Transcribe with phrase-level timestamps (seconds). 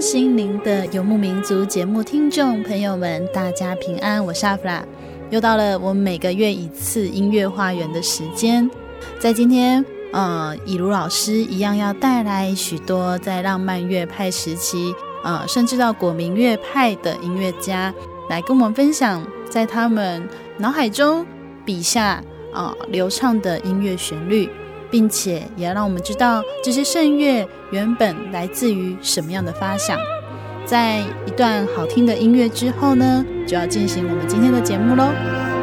[0.00, 4.84] 心灵的游牧民族节目听众朋友们，大家平安，我是阿弗拉，
[5.30, 8.70] 又到了我们每个月一次音乐花园的时间。
[9.18, 17.92] 在今天，呃，以如老师一样要带来许多在浪漫乐派时期，呃，甚至到国民乐派的音乐家，
[18.30, 21.26] 来跟我们分享在他们脑海中
[21.64, 24.48] 笔下啊、流畅的音乐旋律。
[24.90, 29.98] 并且也要让我们知道这些圣乐原本来自于什么样的发想。
[30.64, 35.57] 在一段好听的音乐之后呢，就要进行我们今天的节目喽。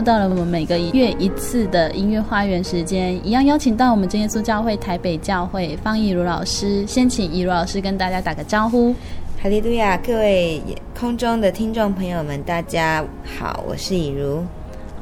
[0.00, 8.94] 又到了我们每个月一次的音乐花园时间，一样邀请到我们真耶稣教会台北教会方以如老师，先请以如老师跟大家打个招呼。
[9.42, 10.62] 哈利路亚，各位
[10.98, 13.04] 空中的听众朋友们，大家
[13.38, 14.42] 好，我是以如。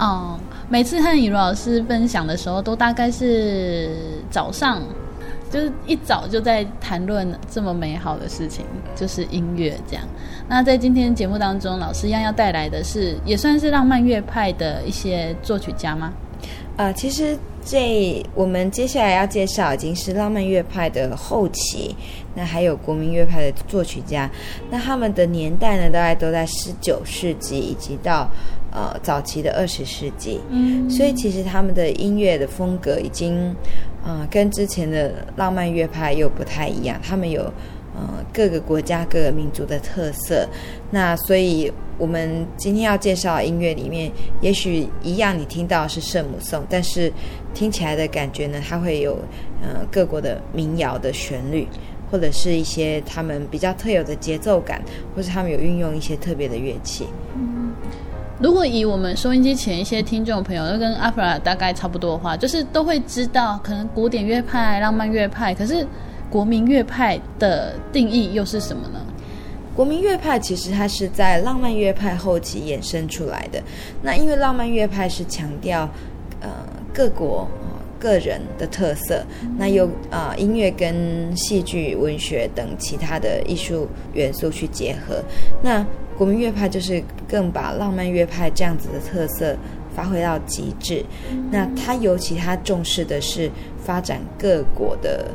[0.01, 0.37] 哦，
[0.69, 3.91] 每次和以如老师分享的时候，都大概是
[4.33, 4.83] 早上。
[5.51, 10.05] 就是一早就在谈论这么美好的事情，就是音乐这样。
[10.49, 16.13] 那在今天节目当中，老师一样要带来的是，也算是浪漫乐派的一些作曲家吗？
[16.77, 21.95] 呃，其实这我们接下来要介绍已经是浪漫乐派的后期，
[22.35, 24.31] 那还有国民乐派的作曲家，
[24.71, 28.31] 那他们的年代呢，大概都在十九世纪以及到
[28.71, 33.51] 呃早期的二十世纪，嗯，所以其实他们的音乐的风格已经
[34.05, 37.53] 啊、呃、跟之前的浪漫乐派又不太一样，他们有
[37.99, 40.49] 呃各个国家各个民族的特色，
[40.91, 44.11] 那所以我们今天要介绍的音乐里面，
[44.41, 47.13] 也许一样你听到是圣母颂，但是
[47.53, 49.19] 听起来的感觉呢，它会有
[49.61, 51.67] 呃各国的民谣的旋律。
[52.11, 54.81] 或者是一些他们比较特有的节奏感，
[55.15, 57.07] 或是他们有运用一些特别的乐器。
[57.37, 57.71] 嗯，
[58.41, 65.87] 如果以我们收音机前一些听众朋友，都跟阿弗拉大概差不多的话，就是都会知道，可能古典乐派、浪漫乐派，可是
[66.31, 69.01] 国民乐派的定义又是什么呢？
[69.75, 73.63] 国民乐派其实它是在浪漫乐派后期衍生出来的。
[74.03, 75.89] 那因为浪漫乐派是强调
[76.41, 76.49] 呃
[76.93, 77.49] 各国。
[78.01, 79.25] 个人的特色，
[79.57, 85.21] 那又啊、呃、音乐跟戏剧、文学等其他的艺术元素去结合。
[85.61, 85.85] 那
[86.17, 89.57] 国民乐派就是更把浪漫乐派这样子的特色
[89.93, 91.05] 发挥到极致。
[91.51, 93.51] 那它尤其它重视的是
[93.85, 95.27] 发展各国的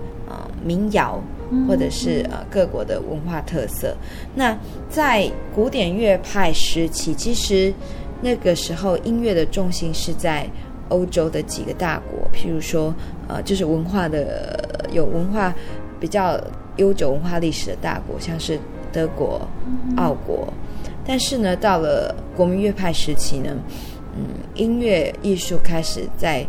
[0.63, 1.21] 民谣，
[1.67, 3.95] 或者是呃各国的文化特色。
[4.35, 4.57] 那
[4.89, 7.73] 在古典乐派时期，其实
[8.21, 10.47] 那个时候音乐的重心是在。
[10.89, 12.93] 欧洲的几个大国，譬如说，
[13.27, 15.51] 呃，就是文化的有文化
[15.99, 16.39] 比较
[16.75, 18.59] 悠久文化历史的大国，像是
[18.91, 19.41] 德国、
[19.95, 20.53] 奥国。
[21.03, 23.49] 但是呢，到了国民乐派时期呢，
[24.15, 24.23] 嗯，
[24.53, 26.45] 音乐艺术开始在，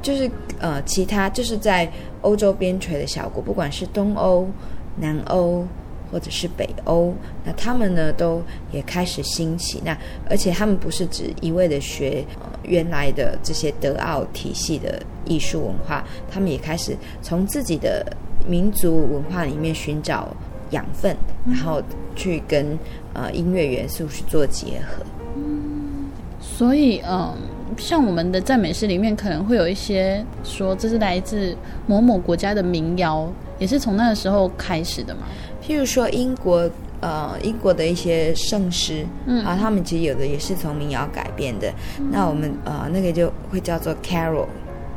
[0.00, 0.30] 就是
[0.60, 1.90] 呃，其他就是在
[2.22, 4.48] 欧洲边陲的小国，不管是东欧、
[4.96, 5.66] 南欧。
[6.12, 7.14] 或者是北欧，
[7.44, 9.80] 那他们呢都也开始兴起。
[9.84, 9.96] 那
[10.28, 18.04] 而且他们不是只一味的学呃原来的这些德奥体系的艺术文化，他们也开始从自己的
[18.44, 20.34] 民族文化里面寻找
[20.70, 21.80] 养分，然后
[22.16, 22.76] 去跟
[23.14, 25.04] 呃音乐元素去做结合。
[25.36, 27.36] 嗯，所以嗯，
[27.76, 31.56] 像我们的赞美诗里面可能会有一些说这是来自
[31.86, 33.28] 某某国家的民谣，
[33.58, 35.22] 也是从那个时候开始的嘛。
[35.62, 36.68] 譬如说英国，
[37.00, 41.70] 呃，英国的一些圣诗，嗯，啊，他们其实有的也是从民谣改编的。
[41.98, 44.46] 嗯、那我们呃，那个就会叫做 carol，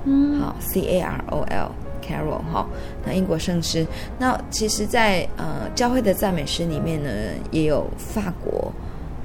[0.05, 2.65] 嗯，好，c a r o l，carol，哈。
[3.05, 3.85] 那英国圣诗，
[4.17, 7.09] 那其实在，在呃教会的赞美诗里面呢，
[7.51, 8.71] 也有法国，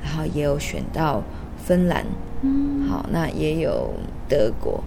[0.02, 1.22] 然后也有选到
[1.64, 2.04] 芬兰，
[2.42, 3.90] 嗯，好，那也有
[4.28, 4.82] 德国，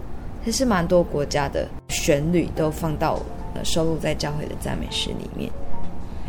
[0.46, 3.20] 其实蛮多国家的旋律都放到
[3.54, 5.52] 呃收录在教会的赞美诗里面。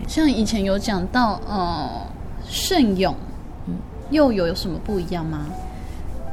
[0.09, 1.89] 像以前有讲到，呃，
[2.49, 3.15] 圣咏，
[3.67, 3.75] 嗯，
[4.11, 5.47] 又有有什么不一样吗？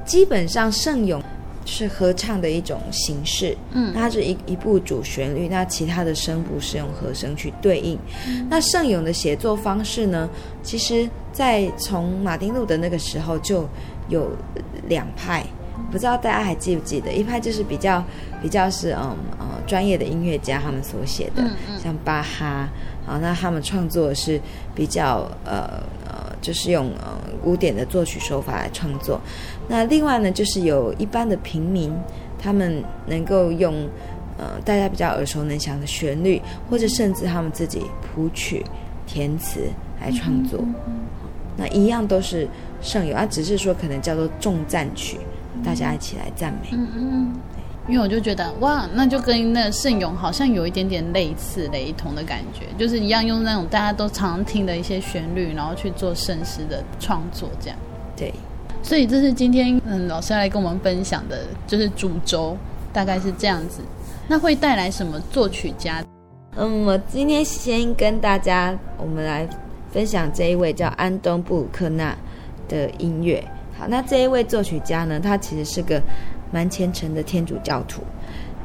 [0.06, 1.21] 基本上圣咏
[1.65, 7.95] 是合唱的一种形式，嗯，它是一一部主旋律，那其他的声部是用和声去对应。
[8.27, 10.27] 嗯、那圣咏的写作方式呢，
[10.63, 13.69] 其实在从马丁路的那个时候就
[14.10, 14.30] 有
[14.88, 15.46] 两派，
[15.92, 17.12] 不知道大家还记不记得？
[17.14, 18.04] 一派就是比较
[18.42, 22.68] 比较是嗯呃专业的音乐家他们所写的，嗯嗯、像巴哈。
[23.08, 24.40] 啊，那他们创作是
[24.76, 29.20] 比较呃呃，就是用呃古典的作曲手法来创作。
[29.68, 31.92] 那另外呢，就是有一般的平民，
[32.38, 33.74] 他们能够用
[34.38, 36.40] 呃大家比较耳熟能详的旋律，
[36.70, 37.82] 或者甚至他们自己
[38.14, 38.64] 谱曲
[39.08, 39.62] 填词
[40.00, 40.60] 来创作。
[40.62, 40.94] 嗯嗯、
[41.58, 42.48] 那一样都是
[42.81, 45.18] 圣咏，啊，只是说可能叫做重赞曲，
[45.64, 46.70] 大家一起来赞美。
[46.72, 47.34] 嗯嗯。
[47.88, 57.75] 因为我就觉得哇，那就跟那个圣咏好像有一点点类似、雷同的感觉，就是一样用那种大家都常听的一些旋律，然后去做圣诗的创作，这样。
[58.15, 58.32] 对，
[58.84, 62.56] 所以这是今天嗯老师要来跟我们分享的，就是主轴
[62.94, 63.82] 大概是这样子。
[64.27, 66.03] 那会带来什么作曲家？
[66.58, 69.50] 嗯，我今天先跟大家我们来
[69.92, 72.15] 分享这一位叫安东布鲁克纳
[72.70, 73.44] 的音乐。
[73.78, 76.02] 好，那这一位作曲家呢，他其实是个。
[76.52, 78.02] 蛮虔诚的天主教徒，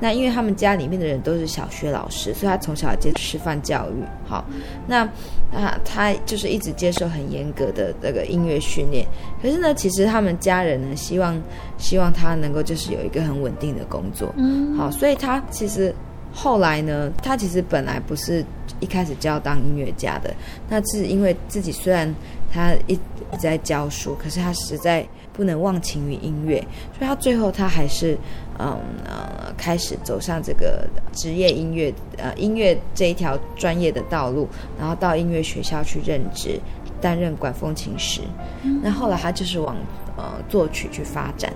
[0.01, 4.03] 那因为他们家里面的人都是小学老师，所以他从小接受师范教育。
[4.27, 4.43] 好，
[4.87, 5.07] 那
[5.53, 9.07] 啊，他就是一直接受很严格的这个音乐训练。
[9.43, 11.39] 可是呢，其实他们家人呢，希望
[11.77, 14.33] 希望他能够就是有一个很稳定的工作。
[14.39, 15.95] 嗯，好，所以他其实
[16.33, 18.43] 后来呢，他其实本来不是
[18.81, 20.35] 一开始就要当音乐家的，
[20.71, 22.11] 那是因为自己虽然
[22.55, 23.01] 他一直
[23.39, 25.05] 在教书，可是他实在。
[25.37, 26.61] 不能忘情于音乐，
[26.97, 28.17] 所以他最后他还是
[28.61, 36.61] 嗯呃开始走上这个职业音乐呃音乐这一条专业的道路，然后到音乐学校去任职，
[37.01, 38.21] 担任管风琴师。
[38.63, 39.77] 嗯、那后来他就是往
[40.17, 41.53] 呃作曲去发展。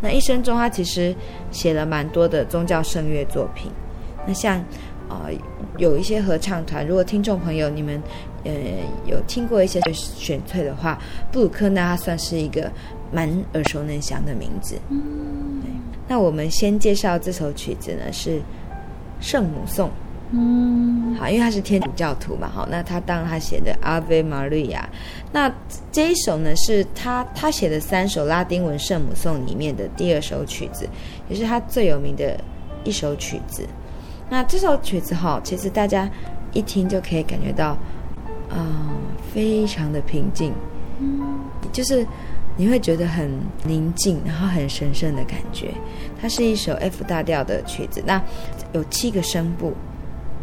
[0.00, 1.14] 那一生中他其实
[1.52, 3.70] 写了蛮多的宗教圣乐作品。
[4.26, 4.58] 那像
[5.08, 5.30] 呃
[5.78, 8.02] 有一些合唱团，如果听众朋友你们
[8.44, 8.52] 呃
[9.06, 10.98] 有听过一些选粹的话，
[11.30, 12.70] 布鲁克纳他算是一个。
[13.14, 14.74] 蛮耳熟能详的名字。
[14.88, 15.70] 嗯，对。
[16.08, 18.40] 那我们先介绍这首曲子呢，是
[19.20, 19.90] 圣母颂。
[20.30, 24.80] 嗯，好，因为他是天主教徒嘛，好，那他当然他写的 Ave Maria，
[25.30, 25.54] 那
[25.90, 30.88] 这一首呢是他他写的三首拉丁文圣母颂里面的第二首曲子，
[31.28, 32.42] 也是他最有名的
[32.82, 33.62] 一首曲子。
[34.30, 36.08] 那这首曲子哈，其实大家
[36.54, 37.76] 一听就可以感觉到，
[38.52, 38.90] 啊、呃，
[39.32, 40.52] 非常的平静，
[41.00, 41.20] 嗯，
[41.72, 42.06] 就是
[42.56, 43.30] 你会觉得很
[43.64, 45.72] 宁静，然后很神圣的感觉。
[46.20, 48.22] 它是一首 F 大调的曲子，那
[48.72, 49.72] 有七个声部。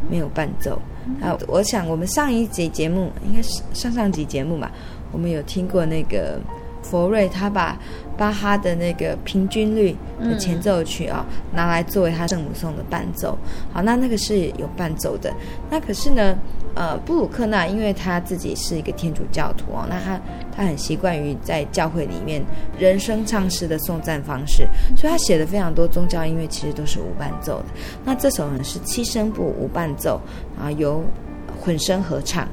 [0.09, 0.81] 没有伴奏
[1.21, 1.37] 啊！
[1.45, 4.71] 我想我们上一集节目应该是上上集节目嘛，
[5.11, 6.39] 我们有听过那个
[6.81, 7.77] 佛瑞他把
[8.17, 11.21] 巴哈的那个平均律的前奏曲啊、哦、
[11.53, 13.37] 拿来作为他圣母颂的伴奏。
[13.73, 15.33] 好，那那个是有伴奏的。
[15.69, 16.33] 那可是呢？
[16.79, 20.17] 呃，布鲁克纳因为他自己是一个天主教徒哦，那他
[20.55, 22.41] 他很习惯于在教会里面
[22.77, 27.65] 人声唱诗的颂赞方式，所以他写的非常多宗教音乐其实都是无伴奏的。
[28.05, 30.21] 那这首呢是七声部无伴奏
[30.57, 31.03] 啊，由
[31.61, 32.47] 混声合唱。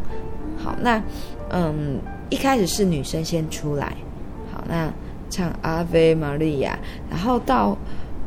[0.59, 1.01] 好，那
[1.51, 3.97] 嗯，一开始是女生先出来，
[4.53, 4.93] 好，那
[5.31, 6.73] 唱 Ave Maria，
[7.09, 7.79] 然后到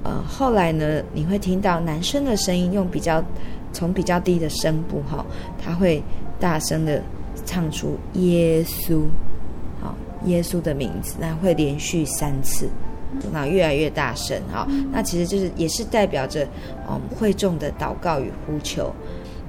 [0.03, 3.22] 呃后来呢，你会听到男生的声音用比较。
[3.72, 5.26] 从比较低的声部哈，
[5.64, 6.02] 他会
[6.40, 7.02] 大声的
[7.46, 9.04] 唱出耶稣，
[9.82, 9.96] 好，
[10.26, 12.70] 耶稣的名字，那会连续三次，
[13.32, 16.48] 那越来越大声哈，那其实就是也是代表着
[16.90, 18.94] 嗯会众的祷告与呼求。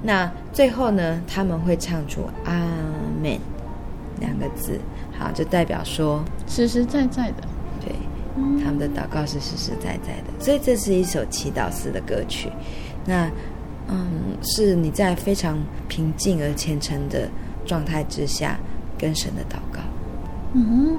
[0.01, 2.53] 那最后呢，他们会唱出阿
[3.21, 3.37] 门
[4.19, 4.79] 两个字，
[5.17, 7.43] 好，就代表说实实在在的，
[7.79, 7.93] 对，
[8.63, 12.49] 他们的祷告是实实在在的，所以这是一首祈祷式的歌曲，
[13.05, 13.29] 那。
[13.91, 17.27] 嗯，是你在非常平静而虔诚的
[17.65, 18.57] 状态之下
[18.97, 19.81] 跟神的祷告。
[20.53, 20.97] 嗯，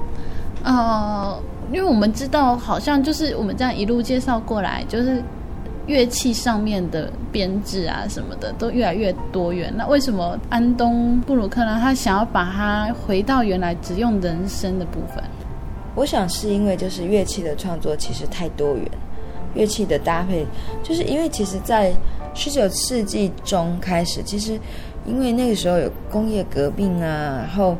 [0.62, 5.22] 呃，因为我们知道，好像就是我们这样一路介绍过来，就是
[5.86, 9.72] 乐器上面的编制啊什么的都越来越多元。
[9.76, 15.24] 那为什么安东布鲁克呢他想要把它回到原来只用人声的部分？
[15.94, 18.88] 我想是因为就是乐器的创作其实太多元，
[19.54, 20.46] 乐器的搭配，
[20.82, 21.92] 就是因为其实，在
[22.34, 24.58] 十九世纪中开始，其实
[25.04, 27.76] 因为那个时候有工业革命啊，然后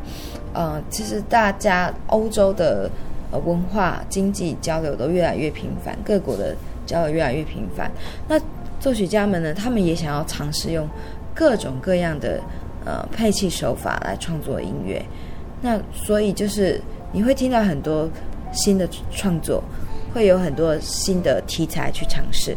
[0.52, 2.90] 呃，其实大家欧洲的
[3.30, 6.54] 呃文化经济交流都越来越频繁，各国的
[6.84, 7.90] 交流越来越频繁。
[8.28, 8.38] 那
[8.78, 10.86] 作曲家们呢，他们也想要尝试用
[11.34, 12.40] 各种各样的
[12.84, 15.02] 呃配器手法来创作音乐。
[15.62, 16.80] 那所以就是
[17.12, 18.08] 你会听到很多
[18.52, 19.62] 新的创作，
[20.12, 22.56] 会有很多新的题材去尝试。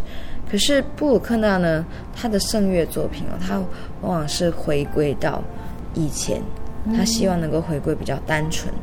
[0.56, 1.86] 可是布鲁克纳呢，
[2.16, 3.58] 他的圣乐作品哦，他
[4.02, 5.44] 往往是回归到
[5.94, 6.42] 以前，
[6.96, 8.74] 他希望能够回归比较单纯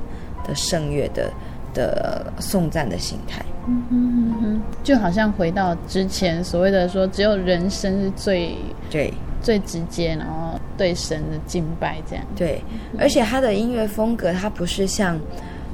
[0.46, 1.32] 的圣乐的
[1.72, 3.42] 的颂赞的形态。
[3.66, 8.54] 嗯哼哼哼，就好像回到之前所谓的说，只有人生是最
[8.90, 9.10] 对
[9.40, 12.24] 最直接，然后对神的敬拜这样。
[12.36, 12.62] 对，
[12.98, 15.18] 而且他的音乐风格，他不是像。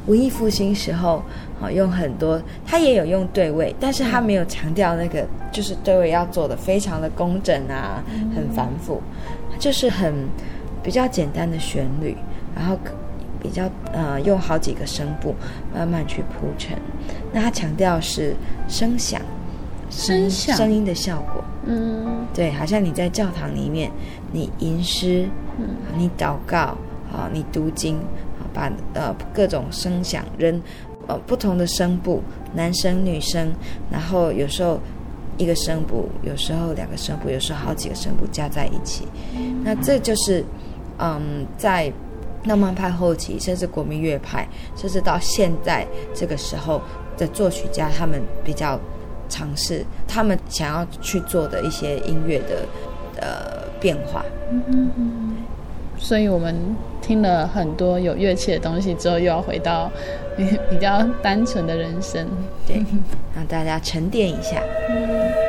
[0.08, 1.22] 文艺复兴时候，
[1.60, 8.02] 好用很多，他也有用对位，但是他没有强调那个，就是对位要做的非常的工整啊，
[8.34, 9.02] 很繁复，
[9.58, 10.14] 就是很
[10.82, 12.16] 比较简单的旋律，
[12.56, 12.76] 然后
[13.42, 15.34] 比较呃用好几个声部
[15.74, 16.76] 慢慢去铺陈。
[17.30, 18.34] 那他强调是
[18.66, 19.20] 声响，
[19.90, 23.90] 声响声音的效果，嗯，对，好像你在教堂里面，
[24.32, 26.76] 你吟诗，嗯，你祷告，
[27.12, 27.98] 啊，你读经。
[28.58, 30.60] 把呃各种声响人
[31.06, 32.20] 呃不同的声部，
[32.52, 33.52] 男生女生，
[33.88, 34.80] 然后有时候
[35.36, 39.06] 一个声部，有时候两个声部，有时候好几个声部加在一起。
[39.62, 40.44] 那这就是
[40.98, 41.92] 嗯，在
[42.46, 46.82] 浪漫派后期，甚至国民乐派，甚至到现在这个时候
[47.16, 48.80] 的作曲家，他们比较
[49.28, 52.66] 尝试他们想要去做的一些音乐的
[53.20, 54.24] 呃变化。
[55.98, 56.54] 所以我们
[57.02, 59.90] 听了很多有乐器的东西之后，又要回到
[60.70, 62.26] 比较单纯的人生，
[62.66, 62.84] 对，
[63.34, 64.62] 让大家沉淀一下。
[64.88, 65.47] 嗯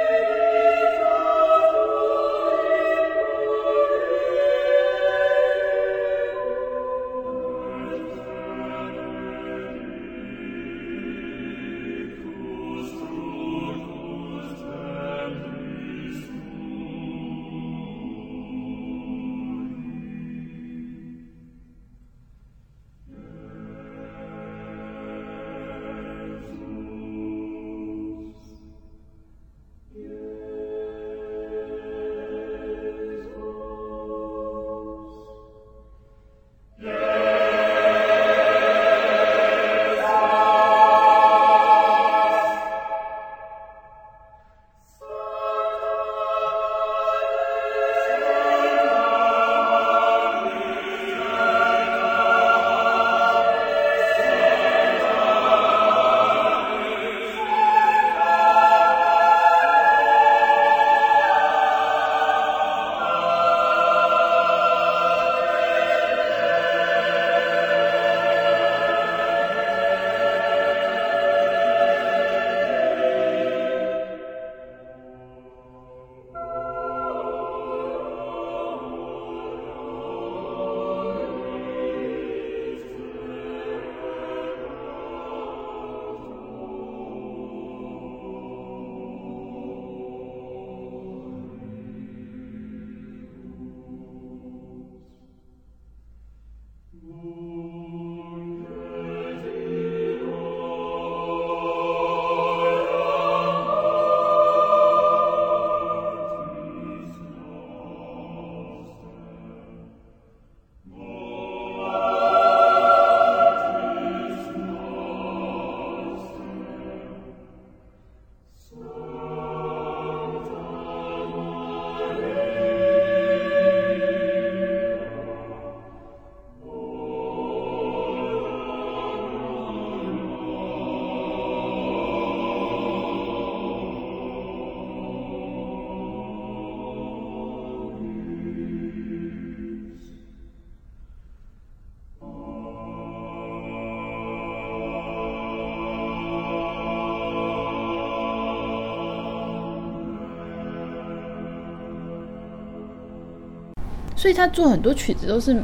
[154.20, 155.56] 所以他做很多曲子都是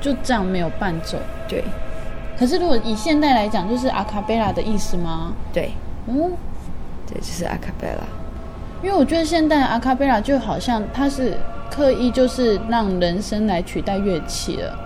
[0.00, 1.18] 就这样没有伴奏。
[1.48, 1.64] 对。
[2.38, 5.32] 可是如果以现代来讲，就是阿卡贝拉的意思吗？
[5.52, 5.72] 对。
[6.06, 6.30] 嗯，
[7.04, 8.06] 对，就是阿卡贝拉。
[8.80, 11.36] 因为我觉得现代阿卡贝拉就好像他是
[11.68, 14.78] 刻意就是让人声来取代乐器了，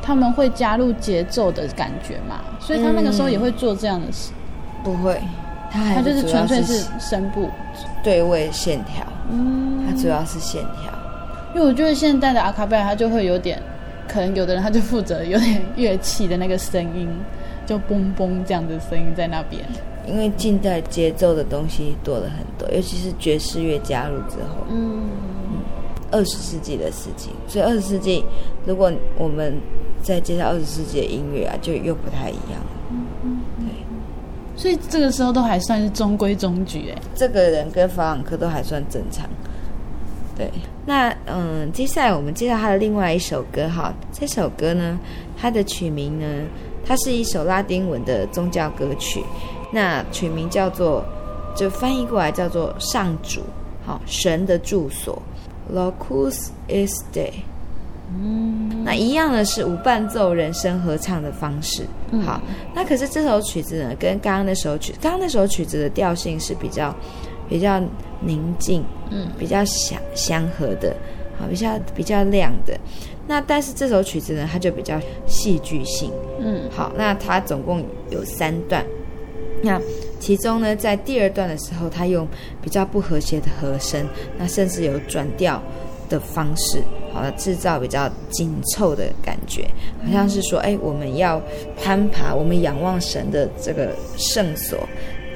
[0.00, 4.30] 他们会加入节奏的感觉嘛，所以他那个时候也会做这样的事。
[4.30, 5.20] 嗯、不会，
[5.72, 7.50] 他还他就是纯粹是声部
[8.04, 9.04] 对位线条。
[9.32, 10.89] 嗯，它主要是线条。
[11.54, 13.60] 因为我觉得现在的阿卡贝拉，它就会有点，
[14.08, 17.08] 可能有的人他就负责有点乐器的那个声音，
[17.66, 19.62] 就嘣嘣这样的声音在那边。
[20.06, 25.02] 因为近代节奏的东西多了很多，尤其是爵士乐加入之后，嗯，
[26.10, 27.32] 二十世纪的事情。
[27.46, 28.24] 所以二十世纪，
[28.64, 29.54] 如果我们
[30.02, 32.60] 再介绍二十世纪的音乐啊，就又不太一样。
[32.90, 33.66] 嗯嗯，对。
[34.56, 39.28] 所以这个时候都还算是中规中矩，哎，这个人跟法朗克都还算正常。
[40.36, 40.50] 对，
[40.86, 43.92] 那嗯，接下来我们介绍他的另外一首歌哈。
[44.12, 44.98] 这首歌呢，
[45.36, 46.26] 它的曲名呢，
[46.84, 49.22] 它是一首拉丁文的宗教歌曲。
[49.70, 51.04] 那曲名叫做，
[51.54, 53.42] 就翻译过来叫做上主，
[53.84, 55.20] 好，神的住所
[55.72, 57.30] ，Locus Est。
[58.12, 61.84] 嗯，那一样的是无伴奏人声合唱的方式。
[62.24, 62.40] 好，
[62.74, 66.92] 那可是这首曲子呢，跟刚刚那首曲，刚刚那首曲子的调性是比较。
[67.50, 67.82] 比较
[68.20, 70.94] 宁静，嗯，比较祥祥和的，
[71.36, 72.78] 好，比较比较亮的。
[73.26, 78.84] 那但是这首曲子呢，它就比较戏剧性，嗯，好，那它总共有三段。
[79.62, 79.78] 那
[80.18, 82.26] 其中呢，在第二段的时候，它用
[82.62, 84.06] 比较不和谐的和声，
[84.38, 85.62] 那甚至有转调
[86.08, 86.82] 的方式，
[87.12, 89.68] 好了，制造比较紧凑的感觉，
[90.04, 91.40] 好像是说，哎，我们要
[91.76, 94.78] 攀爬，我们仰望神的这个圣所。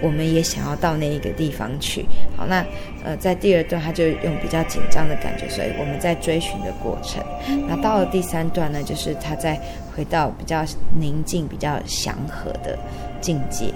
[0.05, 2.05] 我们也想要到那一个地方去。
[2.37, 2.65] 好，那
[3.03, 7.25] 呃，在第二段他就用比较紧张的感觉，所以我们在追寻的过程。
[7.67, 9.59] 那到了第三段呢，就是他再
[9.95, 10.63] 回到比较
[11.01, 12.79] 宁静、比较祥和的
[13.21, 13.73] 境界。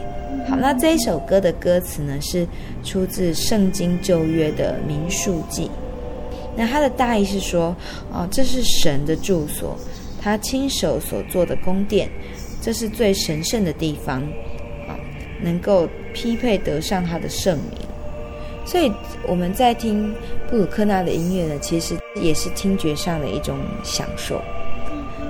[0.46, 2.46] 好，那这一首歌的歌词呢，是
[2.84, 5.70] 出自圣经旧约的民数记。
[6.56, 7.74] 那它的大意是说，
[8.12, 9.76] 哦，这是神的住所，
[10.20, 12.10] 他亲手所做的宫殿，
[12.60, 14.20] 这是最神圣的地方
[14.88, 14.98] 啊。
[15.40, 15.88] 能够
[16.20, 17.86] 匹配得上他的圣名，
[18.64, 18.92] 所以
[19.24, 20.12] 我们在听
[20.50, 24.42] 布鲁克纳的音乐呢，其实也是听觉上的一种享受。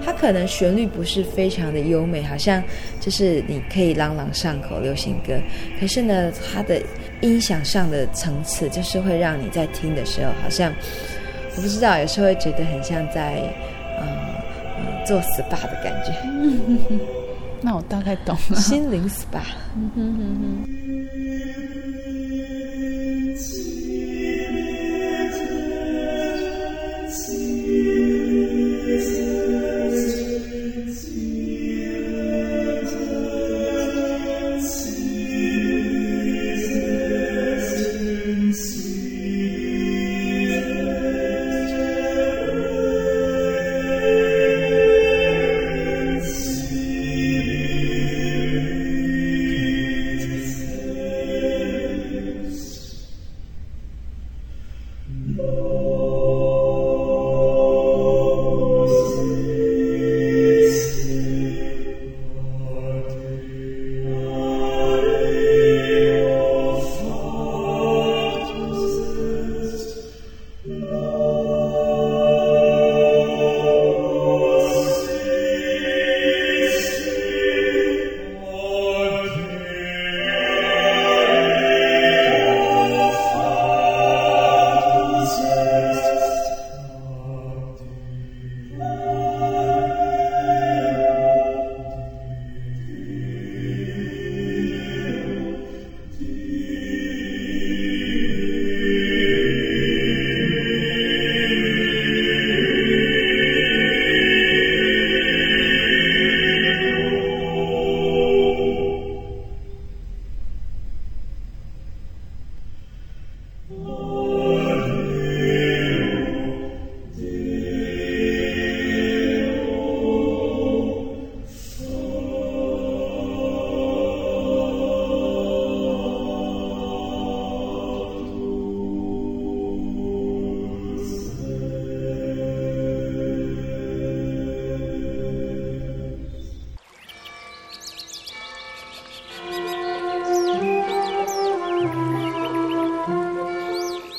[0.03, 2.63] 它可能旋律不是非常的优美，好像
[3.01, 5.35] 就是你可以朗朗上口流行歌，
[5.79, 6.81] 可是呢，它的
[7.21, 10.73] 音响上的层次，就是会让你在听的时候，好像
[11.55, 13.43] 我不知道，有时候会觉得很像在
[14.01, 14.09] 嗯
[14.79, 17.18] 嗯做 SPA 的感觉。
[17.61, 19.43] 那我大概懂了，心灵 SPA。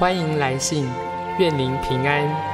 [0.00, 0.88] 欢迎来信，
[1.38, 2.49] 愿您平安。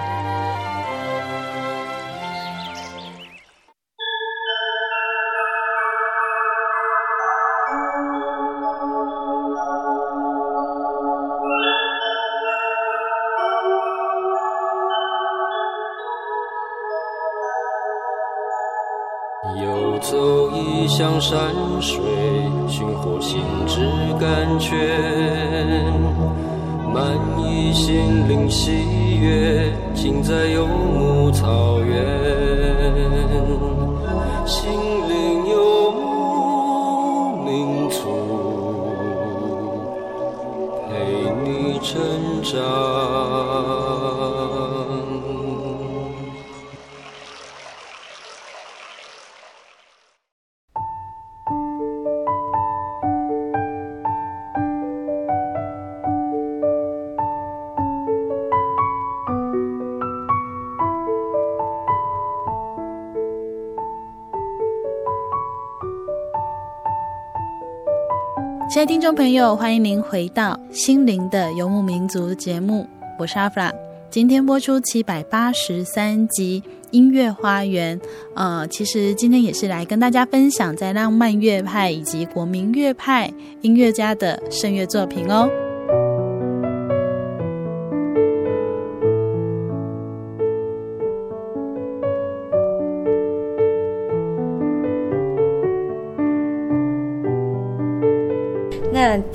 [68.77, 72.87] 亲爱的听众朋友，欢迎您回到《心灵的游牧民族》节目，
[73.19, 73.73] 我是阿弗拉。
[74.11, 77.99] 今天播出七百八十三集音乐花园。
[78.35, 85.49] 呃，其实今天也是来跟大家分享在浪漫乐派以及国民乐派音乐家的圣乐作品哦。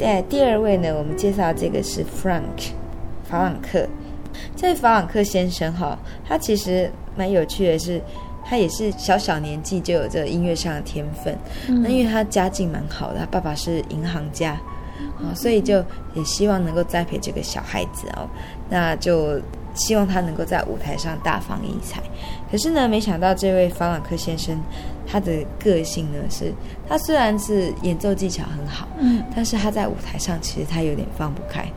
[0.01, 2.71] 呃，第二位呢，我们介绍这个是 Frank
[3.23, 3.87] 法朗克。
[4.55, 8.01] 这位法朗克先生哈，他其实蛮有趣的是，
[8.43, 11.37] 他也是小小年纪就有这音乐上的天分。
[11.67, 14.53] 那、嗯、因为他家境蛮好的，他爸爸是银行家
[15.19, 15.83] 啊，所以就
[16.15, 18.27] 也希望能够栽培这个小孩子哦。
[18.69, 19.39] 那就
[19.75, 22.01] 希望他能够在舞台上大放异彩。
[22.49, 24.59] 可是呢，没想到这位法朗克先生。
[25.11, 26.53] 他的个性呢，是
[26.87, 31.67] 他虽然是演奏技巧很好，嗯，但是他在舞台上其实他有点放不开。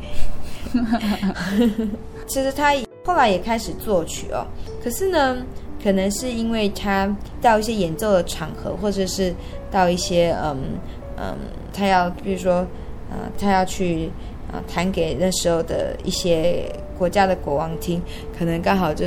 [2.28, 2.72] 其实他
[3.04, 4.46] 后来也开始作曲哦，
[4.82, 5.36] 可是呢，
[5.82, 9.34] 可能是因为他到一些演奏的场合，或者是
[9.70, 10.56] 到一些嗯
[11.16, 11.36] 嗯，
[11.72, 12.66] 他要比如说
[13.10, 14.10] 呃，他要去
[14.52, 18.00] 啊弹给那时候的一些国家的国王听，
[18.38, 19.04] 可能刚好就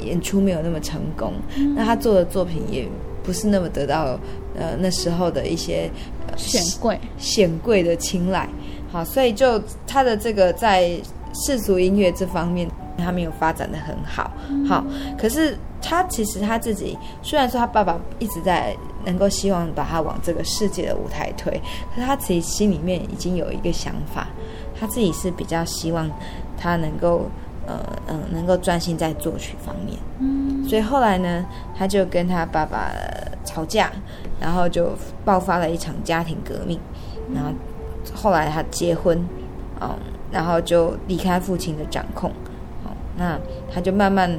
[0.00, 2.88] 演出没有那么成功，嗯，那他做的作品也。
[3.24, 4.16] 不是那么得到
[4.54, 5.90] 呃那时候的一些
[6.36, 7.00] 显贵。
[7.18, 8.48] 显贵的青睐，
[8.92, 10.90] 好，所以就他的这个在
[11.46, 14.30] 世俗音乐这方面，他没有发展的很好，
[14.68, 14.84] 好，
[15.18, 21.52] 可是他其实他自己虽然说他爸爸一直在能够希望把他往这个世界的舞台推，
[21.94, 24.28] 可是他自己心里面已经有一个想法，
[24.78, 26.08] 他自己是比较希望
[26.56, 27.28] 他能够。
[27.66, 31.44] 呃嗯、呃，能够专心在作曲方面，嗯，所以后来呢，
[31.76, 32.90] 他就跟他爸爸
[33.44, 33.90] 吵架，
[34.40, 34.90] 然后就
[35.24, 36.78] 爆发了一场家庭革命，
[37.34, 37.50] 然后
[38.14, 39.18] 后来他结婚，
[39.80, 39.90] 嗯，
[40.30, 42.30] 然后就离开父亲的掌控，
[42.82, 43.38] 好，那
[43.72, 44.30] 他就慢慢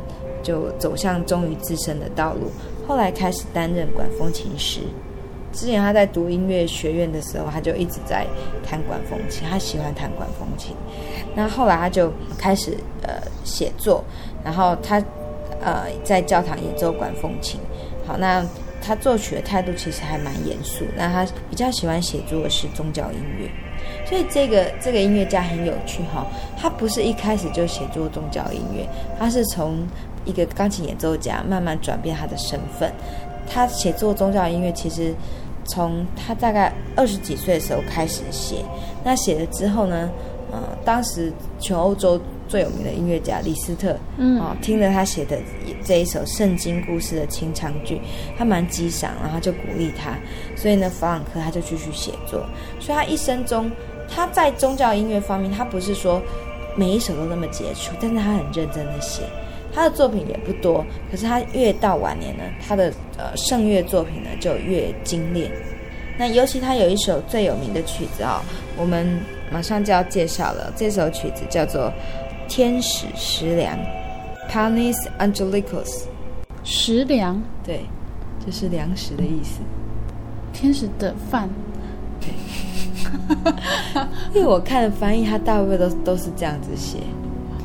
[0.43, 2.51] 就走向忠于自身的道路，
[2.87, 4.81] 后来开始担任管风琴师。
[5.55, 8.27] 之前他在读音乐学院的时候，他就一直在
[8.61, 10.75] 弹管风琴，他喜欢弹管风琴。
[11.33, 13.13] 那后来他就开始呃
[13.45, 14.03] 写作，
[14.43, 15.01] 然后他
[15.61, 17.57] 呃在教堂演奏管风琴。
[18.05, 18.45] 好，那
[18.81, 20.83] 他作曲的态度其实还蛮严肃。
[20.95, 23.49] 那他比较喜欢写作的是宗教音乐，
[24.05, 26.27] 所以这个这个音乐家很有趣哈。
[26.57, 28.85] 他不是一开始就写作宗教音乐，
[29.17, 29.87] 他是从
[30.25, 32.91] 一个钢琴演奏家慢慢转变他的身份。
[33.49, 35.13] 他写作宗教音乐其实。
[35.65, 38.63] 从他大概二十几岁的时候开始写，
[39.03, 40.09] 那写了之后呢，
[40.51, 45.37] 呃，当时全欧洲最有名的音乐家李斯特，嗯，啊，听了他写的
[45.83, 47.99] 这一首圣经故事的清唱剧，
[48.37, 50.15] 他蛮激赏，然后就鼓励他，
[50.55, 52.45] 所以呢，弗朗克他就继续写作，
[52.79, 53.71] 所以他一生中
[54.07, 56.21] 他在宗教音乐方面，他不是说
[56.75, 59.23] 每一首都那么杰出，但是他很认真的写。
[59.75, 65.51] 他的作品也不多，可是他越到晚年呢，他的呃圣乐作品呢就越精炼。
[66.17, 68.45] 那尤其他有一首最有名的曲子啊、哦，
[68.77, 69.19] 我们
[69.51, 70.71] 马上就要介绍了。
[70.77, 71.81] 这首曲子叫做
[72.47, 73.77] 《天使食粮》
[74.49, 76.05] （Panis Angelicus）。
[76.63, 77.81] 食粮，对。
[78.45, 79.59] 就是粮食的意思。
[80.53, 81.49] 天使的饭。
[82.21, 82.29] 对。
[84.33, 86.99] 因为我看翻译，它大部分都都是这样子写，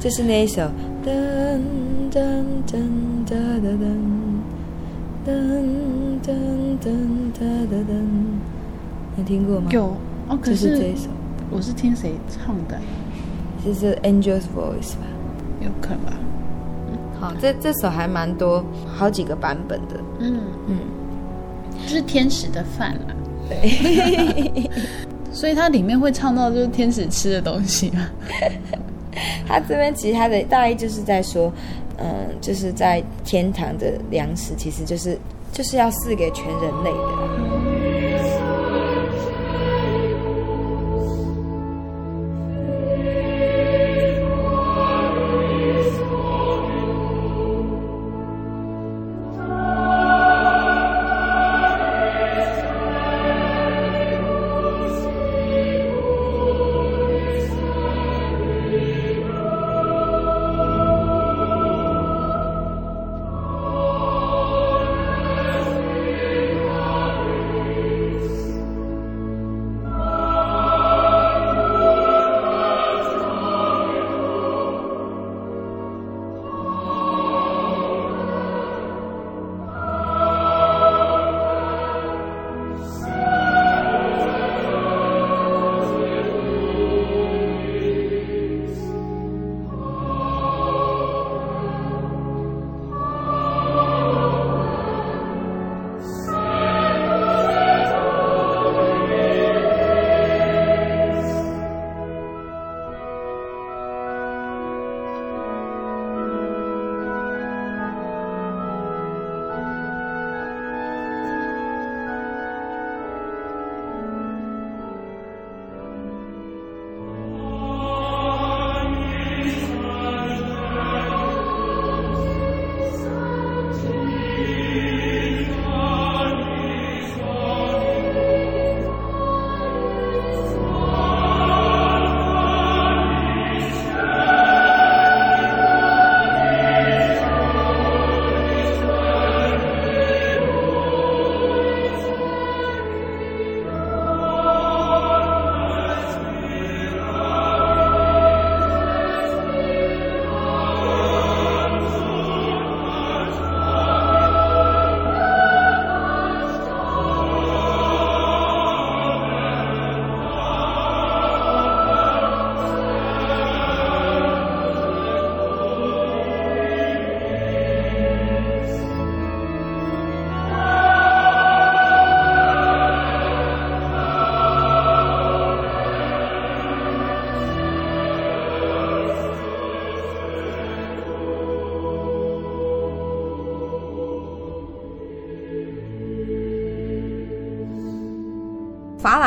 [0.00, 0.68] 就是那一首
[1.02, 1.10] 噔
[2.10, 2.78] 噔噔
[3.24, 3.88] 哒哒噔，
[5.26, 5.28] 噔
[6.22, 6.28] 噔
[6.78, 6.86] 噔
[7.32, 7.92] 哒哒噔。
[9.16, 9.70] 你听过吗？
[9.70, 9.96] 有
[10.28, 11.08] 哦，可是,这一首，
[11.50, 12.78] 我是听谁唱的？
[13.64, 15.06] 这是 Angel's Voice 吧？
[15.62, 16.12] 有可能吧。
[17.18, 19.96] 好，这这首还蛮多，好几个版本的。
[20.18, 20.78] 嗯嗯，
[21.82, 23.14] 就是天使的饭啦。
[23.48, 24.70] 对，
[25.32, 28.06] 所以它里面会唱到就是天使吃的东西吗？
[29.46, 31.52] 他这边其实他的大意就是在说，
[31.98, 35.18] 嗯，就是在天堂的粮食其实就是
[35.52, 37.59] 就是要赐给全人类的。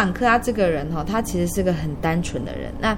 [0.03, 2.73] 朗克他这个人哈，他其实是个很单纯的人。
[2.77, 2.95] 那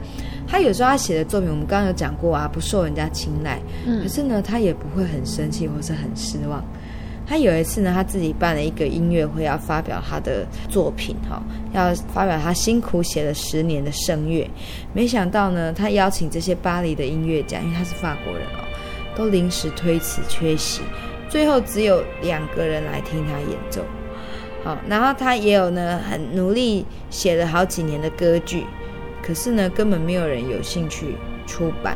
[0.48, 3.62] 他有时候他写的作品，我们刚刚有讲过啊，不受人家青睐。
[3.86, 6.64] 嗯，可是呢，他也不会很生气或是很失望。
[7.28, 14.50] 他有一次呢，他自己办了一个音乐会，要发表他的作品哈，要发表他辛苦写了十年的声乐。
[14.92, 18.66] 没想到呢，他邀请这些巴黎的音乐家，因为他是法国人哦，
[19.16, 20.82] 都临时推辞缺席，
[21.30, 23.84] 最后只有两个人来听他演奏。
[24.66, 28.66] 好，然后他也有呢，很努力写了好几年的歌剧，
[29.22, 31.96] 可是呢，根本没有人有兴趣出版。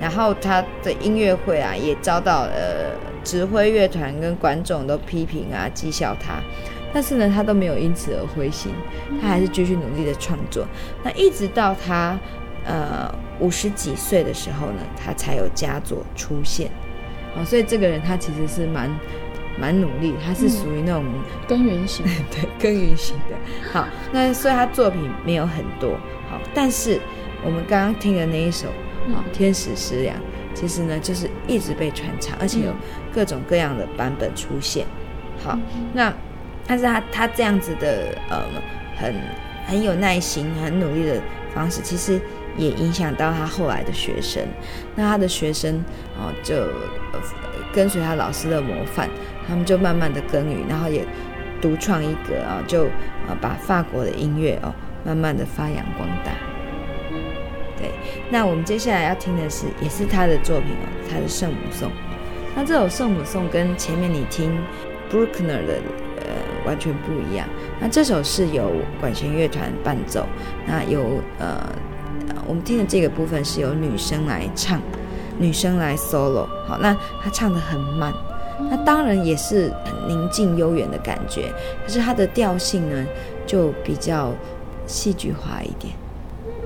[0.00, 2.90] 然后他的音乐会啊，也遭到呃
[3.22, 6.40] 指挥乐团跟观众都批评啊，讥笑他。
[6.92, 8.72] 但是呢，他都没有因此而灰心，
[9.22, 10.66] 他还是继续努力的创作。
[11.04, 12.18] 那一直到他
[12.64, 16.68] 呃五十几岁的时候呢，他才有佳作出现。
[17.36, 18.90] 好，所以这个人他其实是蛮。
[19.60, 21.04] 蛮努力，他是属于那种
[21.46, 23.36] 耕耘型， 对，耕耘型的。
[23.72, 25.92] 好，那所以他作品没有很多，
[26.30, 27.00] 好，但是
[27.44, 28.68] 我们刚刚听的那一首
[29.14, 30.16] 啊，《天使食粮》，
[30.54, 32.72] 其实呢就是一直被传唱，而且有
[33.12, 34.86] 各种各样的版本出现。
[35.42, 35.58] 好，
[35.92, 36.12] 那
[36.66, 38.42] 但是他他这样子的呃，
[38.96, 39.14] 很
[39.66, 41.20] 很有耐心、很努力的
[41.54, 42.20] 方式，其实
[42.56, 44.42] 也影响到他后来的学生。
[44.94, 45.82] 那他的学生
[46.18, 46.56] 哦，就
[47.72, 49.08] 跟随他老师的模范。
[49.46, 51.02] 他们就慢慢的耕耘，然后也
[51.58, 52.84] 独创一格啊，就
[53.26, 54.74] 啊把法国的音乐哦，
[55.06, 56.32] 慢慢的发扬光大。
[57.78, 57.90] 对，
[58.28, 61.90] 那我们接下来要听的是，也是他的作品哦，他的圣母颂。
[62.54, 64.52] 那这首圣母颂跟前面你听
[65.10, 65.80] Bruckner 的
[66.18, 67.48] 呃完全不一样。
[67.80, 70.26] 那这首是由管弦乐团伴奏，
[70.66, 71.72] 那由呃
[72.46, 74.78] 我们听的这个部分是由女生来唱，
[75.38, 76.46] 女生来 solo。
[76.66, 78.12] 好，那她唱的很慢，
[78.70, 81.52] 那当然也是很宁静悠远的感觉，
[81.84, 83.06] 可是她的调性呢
[83.46, 84.32] 就比较
[84.86, 85.94] 戏剧化一点。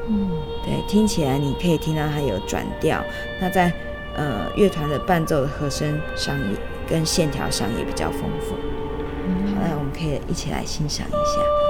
[0.08, 0.30] 嗯，
[0.64, 3.02] 对，听起来你可以听到它有转调。
[3.40, 3.72] 那在
[4.16, 6.56] 呃乐团的伴奏的和声上也
[6.88, 8.54] 跟线条上也比较丰富。
[9.54, 11.61] 好，那我们可以一起来欣赏一下。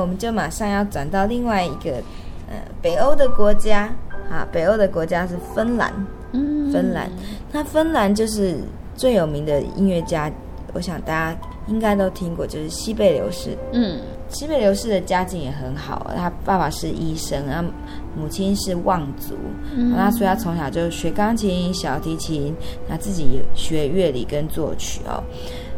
[0.00, 1.92] 我们就马上要转到另外一个，
[2.48, 3.92] 呃，北欧的国家，
[4.30, 5.92] 啊，北欧的国家是芬兰，
[6.32, 7.10] 嗯，芬兰。
[7.52, 8.56] 那芬兰就是
[8.96, 10.30] 最有名的音乐家，
[10.72, 13.56] 我想大家应该都听过，就是西贝流士。
[13.72, 17.70] 嗯，西贝流士的家境也很好，他爸爸是医生，然后
[18.16, 19.34] 母亲是望族，
[19.74, 22.54] 嗯，那所以他从小就学钢琴、小提琴，
[22.88, 25.22] 他自己也学乐理跟作曲哦。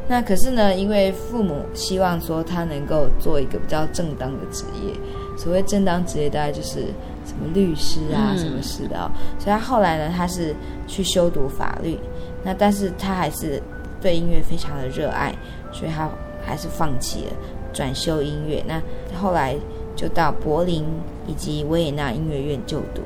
[0.09, 4.93] 那可是呢，因为父母希望说他能够做一个比较正当的职业，
[5.39, 6.81] 所谓正当职业大概就是
[7.25, 9.11] 什么律师啊、嗯、什么事的哦。
[9.39, 10.55] 所以他后来呢，他是
[10.87, 11.99] 去修读法律。
[12.45, 13.63] 那但是他还是
[14.01, 15.33] 对音乐非常的热爱，
[15.73, 16.11] 所以他
[16.45, 17.33] 还是放弃了
[17.73, 18.63] 转修音乐。
[18.67, 18.83] 那
[19.17, 19.57] 后来
[19.95, 20.85] 就到柏林
[21.29, 23.03] 以及维也纳音乐院就读，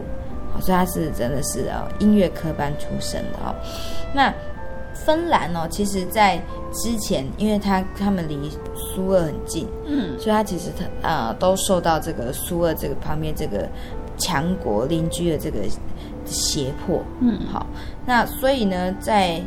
[0.53, 3.55] 好，所以他是真的是哦音乐科班出身的哦。
[4.15, 4.33] 那
[4.95, 6.43] 芬兰哦，其实在
[6.77, 13.67] 之前，因为他他们离苏俄很近，嗯，所以他其实他啊、呃、都受到这个苏俄这个旁边这个
[14.19, 15.61] 强国邻居的这个
[16.25, 17.67] 胁迫，嗯，好，
[18.05, 19.41] 那所以呢，在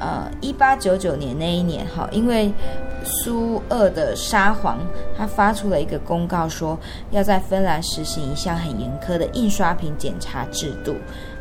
[0.00, 2.52] 呃一八九九年那一年，哈，因为
[3.04, 4.78] 苏俄的沙皇
[5.16, 6.78] 他发出了一个公告，说
[7.10, 10.94] 要在芬兰实行一项很严苛的印刷品检查制度。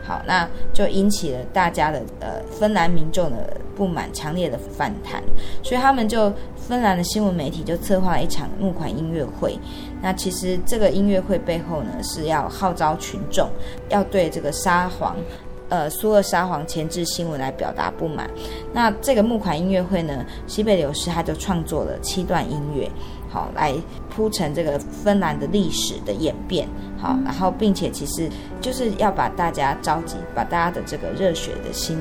[0.06, 5.22] 好，那就引起了大家的呃芬兰民众的不满，强烈的反弹，
[5.62, 9.58] 所以他们就芬兰的新闻媒体就策划了一场募款音乐会。
[10.02, 13.50] 那其实这个音乐会背后呢，是要号召群众
[13.90, 15.16] 要对这个沙皇，
[15.70, 18.30] 呃苏俄沙皇牵制新闻来表达不满。
[18.74, 22.90] 那这个募款音乐会呢，西贝流士他就创作了七段音乐。
[23.30, 23.74] 好，来
[24.12, 26.68] 铺成这个芬兰的历史的演变。
[27.00, 28.30] 好，然后并且其实
[28.62, 31.98] 就是要把大家召集，把大家的这个热血的心，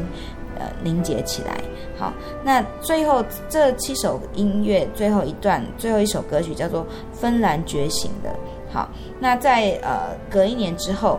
[0.59, 1.61] 呃，凝结起来。
[1.98, 6.82] 好，那最后这七首音乐最后一段最后一首歌曲叫做
[7.12, 8.34] 《芬兰觉醒》的。
[8.72, 8.88] 好，
[9.20, 11.18] 那在呃隔一年之后，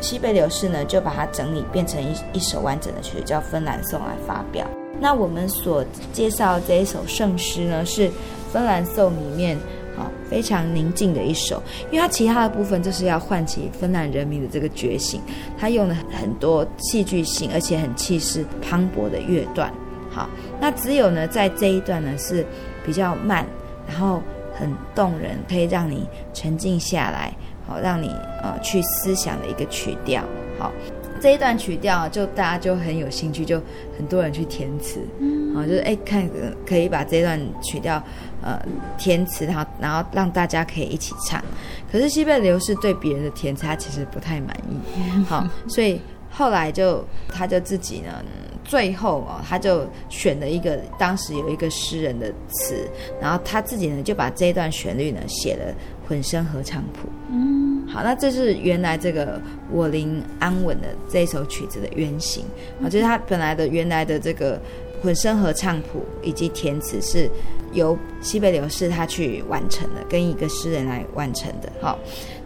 [0.00, 4.66] 西贝柳氏呢就把它整理变成一一首完整的曲，叫《芬兰颂》来发表。
[5.00, 8.10] 那我们所介绍这一首圣诗呢是。
[8.52, 9.58] 芬兰颂里面，
[9.96, 15.20] 啊，非常宁静的一首，因为它其他的部分就是要唤起芬兰人民的这个觉醒，
[15.58, 19.72] 它用了很多戏剧性而且很气势磅礴的乐段。
[20.10, 20.28] 好，
[20.60, 22.44] 那只有呢，在这一段呢是
[22.84, 23.46] 比较慢，
[23.86, 24.22] 然后
[24.54, 27.34] 很动人，可以让你沉静下来，
[27.66, 28.08] 好，让你
[28.42, 30.22] 呃去思想的一个曲调。
[30.58, 30.72] 好。
[31.20, 33.58] 这一段曲调就大家就很有兴趣，就
[33.96, 36.28] 很多人去填词，嗯，啊，就是哎，看
[36.66, 38.02] 可以把这段曲调
[38.44, 38.60] 呃
[38.98, 41.42] 填词，然后然后让大家可以一起唱。
[41.90, 44.76] 可是西贝流士对别人的填词，他其实不太满意，
[45.24, 48.22] 好，所以后来就他就自己呢，
[48.64, 52.88] 最后哦，他就选了一个当时有一个诗人的词，
[53.20, 55.74] 然后他自己呢就把这一段旋律呢写了
[56.06, 57.64] 混声合唱谱，嗯。
[57.86, 59.40] 好，那这是原来这个
[59.70, 62.44] 我灵安稳的这一首曲子的原型
[62.82, 64.60] 啊，就是他本来的原来的这个
[65.00, 67.30] 混声合唱谱以及填词是
[67.74, 71.70] 由西贝流士他去完成的，跟一个诗人来完成的。
[71.80, 71.98] 好，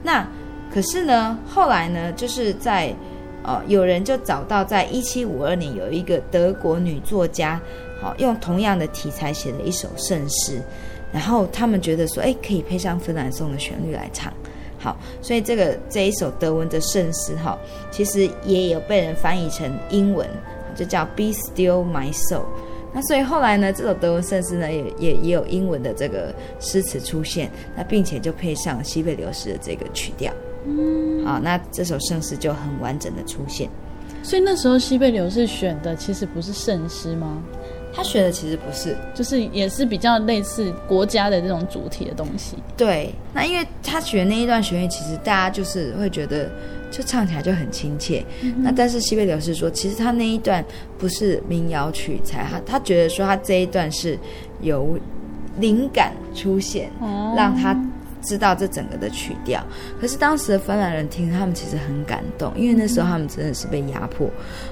[0.02, 0.26] 那
[0.72, 2.92] 可是呢，后来呢，就是在
[3.44, 7.60] 呃，有人就找到在一七五二年有一个德国女作家，
[8.00, 10.60] 好，用同样的题材写了一首圣诗，
[11.12, 14.32] 然后他们觉得说，哎，可以配上芬兰颂的旋律来唱。
[14.78, 17.58] 好，所以这个这一首德文的圣诗哈，
[17.90, 20.28] 其实也有被人翻译成英文，
[20.76, 22.44] 就叫 Be Still My Soul。
[22.92, 30.32] 那所以后来呢，这首德文圣诗呢，也也也有英文的这个诗词出现，那并且就配上西贝流士的这个曲调。
[30.66, 33.68] 嗯，好，那这首圣诗就很完整的出现。
[34.22, 37.42] 所以那时候西贝流士选的其实不是圣诗吗？
[37.94, 42.56] 他选的其实不是，就是也是比较类似国家的这种主题的东西。
[42.76, 46.50] 对，那因为他学的那一段旋律，其实大家就是会觉得，
[46.90, 48.24] 就唱起来就很亲切。
[48.42, 50.64] 嗯、那但是西贝流是说，其实他那一段
[50.98, 54.18] 不是民谣取材，他他觉得说他这一段是
[54.60, 54.98] 有
[55.58, 57.74] 灵感出现，哦、让他。
[58.22, 59.64] 知道这整个的曲调，
[60.00, 64.26] 可是当时的芬兰人听，他们其实很感动，因为那时候他们真的是被压迫，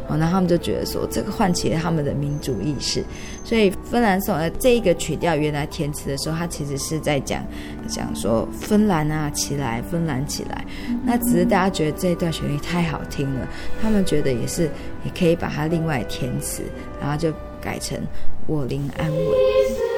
[0.09, 3.05] 哦，然后他们就觉得说这个唤起了他们的民族意识，
[3.45, 7.45] 所以芬兰颂的这一个曲调原来填词的时候，他其实是在讲
[7.89, 10.65] 讲说芬兰啊起来，芬兰起来，
[11.05, 13.49] 那只是大家觉得这一段旋律太好听了，
[13.81, 14.65] 他们觉得也是
[15.05, 16.63] 也可以把它另外填词，
[17.01, 17.99] 然后就改成
[18.47, 19.96] 我灵安稳。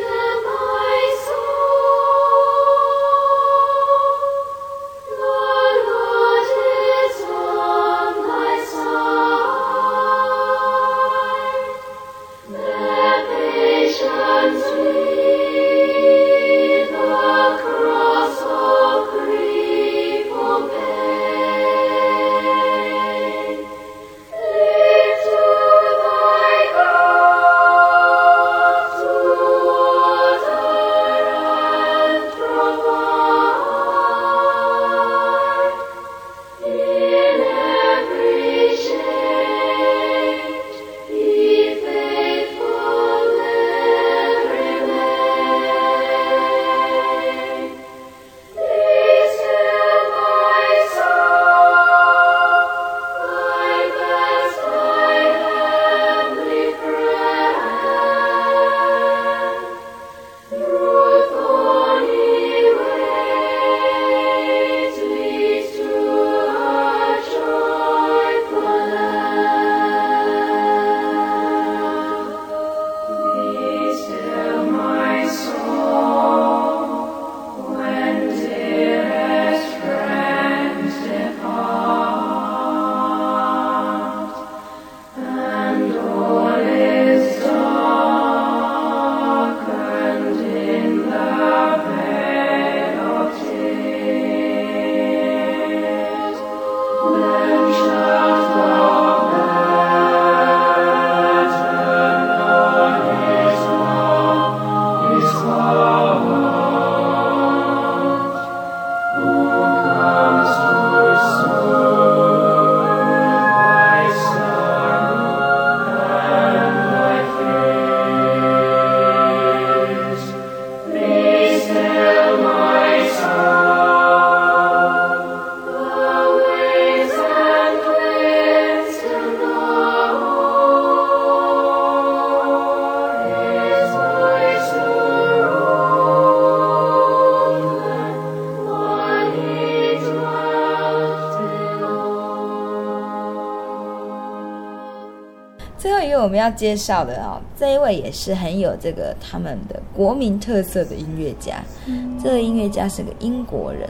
[146.49, 151.57] 要介绍的哦，这一位也是很有这个他们的国民特色的音乐家。
[151.87, 153.89] 嗯，这个音乐家是个英国人。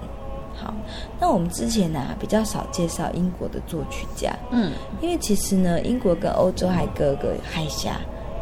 [0.54, 0.74] 好，
[1.20, 4.32] 那我们之前呢、啊、比较少介绍英国的作曲家。
[4.50, 7.92] 嗯，因为其实呢，英国跟欧洲还隔个海峡。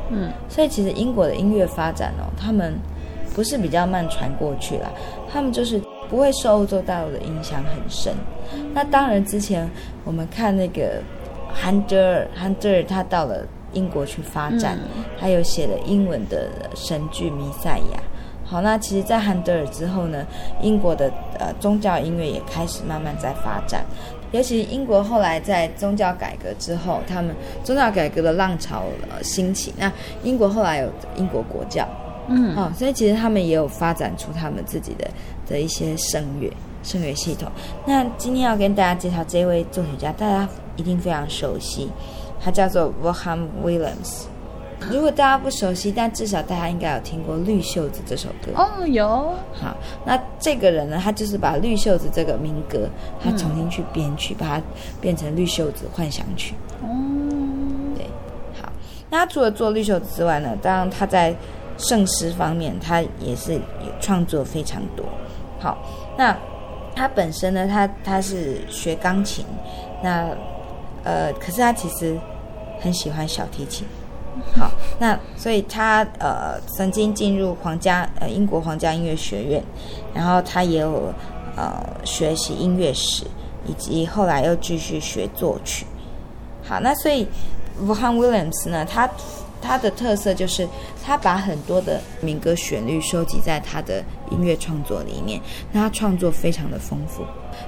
[0.08, 2.74] 嗯，所以其实英国的音乐发展哦，他们
[3.34, 4.90] 不是比较慢传过去啦，
[5.30, 8.14] 他们就是不会受欧洲大陆的影响很深。
[8.72, 9.68] 那当然，之前
[10.04, 11.02] 我们看那个
[11.52, 13.44] 韩德尔，韩德尔他到了
[13.76, 17.98] 英国去发展，嗯、他有写了英文的神剧《弥赛亚》。
[18.48, 20.24] 好，那其实，在韩德尔之后呢，
[20.62, 23.84] 英国的呃宗教音乐也开始慢慢在发展。
[24.32, 31.88] 尤其英国后来在宗教改革之后，他们宗教改革的浪潮呃兴起，那英国后来有英国国教，
[32.28, 35.08] 嗯，哦，所以其实他们也有发展出他们自己的
[35.48, 36.48] 的一些声乐
[36.84, 37.50] 声乐系统。
[37.84, 41.90] 那今天要跟大家介绍这位作曲家，大家一定非常熟悉，
[42.40, 44.24] 他叫做 Vaughan Williams。
[44.90, 49.34] 如果大家不熟悉，但至少大家应该有听过《绿袖子》这首歌哦，有。
[49.54, 49.74] 好，
[50.04, 52.86] 那这个人呢，他就是把《绿袖子》这个民歌，
[53.18, 54.62] 他重新去编曲，嗯、把它
[55.00, 56.54] 变成《绿袖子幻想曲》。
[56.86, 56.88] 哦，
[57.96, 58.04] 对。
[58.60, 58.70] 好，
[59.08, 61.34] 那他除了做《绿袖子》之外呢，当然他在
[61.78, 63.60] 圣诗方面，他也是有
[63.98, 65.06] 创作非常多。
[65.58, 65.78] 好，
[66.18, 66.36] 那
[66.94, 69.42] 他本身呢，他他是学钢琴，
[70.02, 70.28] 那
[71.06, 72.18] 呃，可是他其实
[72.80, 73.86] 很喜欢小提琴。
[74.54, 79.62] 好，那所以他呃曾经进入皇家呃英国皇家音乐学院，
[80.12, 81.14] 然后他也有
[81.56, 83.24] 呃学习音乐史，
[83.66, 85.86] 以及后来又继续学作曲。
[86.64, 87.26] 好，那所以
[87.80, 89.08] Vaughan Williams 呢，他
[89.62, 90.68] 他的特色就是
[91.04, 95.40] 他把很多的民歌旋律收集在他的音乐创作里面，
[95.72, 97.24] 那他创作非常的丰富。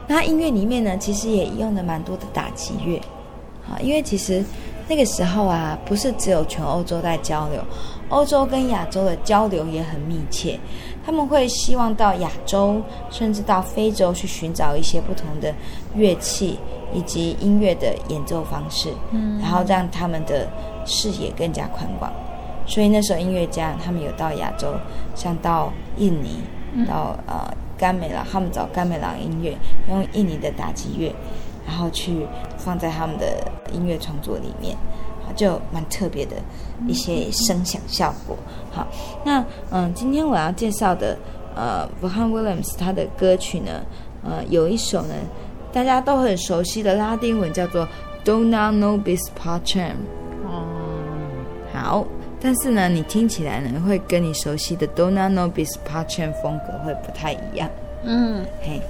[0.07, 3.01] 那他音乐里面呢，其实也用了蛮多的打击乐，
[3.69, 4.45] 好，因为其实。
[4.91, 7.63] 那个时候啊，不是只有全欧洲在交流，
[8.09, 10.59] 欧洲跟亚洲的交流也很密切。
[11.05, 15.55] 他们会希望到亚洲，甚至到非洲去寻找一些不同的
[15.95, 16.59] 乐器
[16.95, 20.49] 以及音乐的演奏方式，嗯，然后让他们的
[20.87, 22.11] 视野更加宽广。
[22.67, 24.73] 所以那时候音乐家他们有到亚洲，
[25.15, 26.41] 像到印尼，
[26.89, 29.55] 到呃甘美朗，他们找甘美朗音乐，
[29.91, 31.15] 用印尼的打击乐。
[31.67, 32.27] 然后去
[32.69, 34.77] 放在他们的音乐创作里面，
[35.35, 36.37] 就蛮特别的
[36.87, 38.37] 一些声响效果。
[38.71, 38.87] 好，
[39.25, 41.17] 那嗯，今天我要介绍的
[41.57, 43.81] 呃，Vaughan Williams 他的歌曲呢，
[44.23, 45.15] 呃，有一首呢
[45.73, 47.89] 大家都很熟悉的拉丁文叫做
[48.23, 49.95] Dona Nobis Pacem。
[50.45, 50.69] 哦，
[51.73, 52.05] 好，
[52.39, 57.67] 但是呢，你听起来呢会跟你熟悉的 Dona Nobis Pacem 风格会不太一样。
[58.05, 58.83] 嗯，嘿，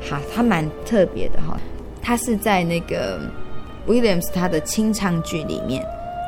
[0.00, 1.56] 好，它蛮特别的哈。
[2.04, 3.18] 他是在那个
[3.88, 5.82] Williams 他的清唱剧里面，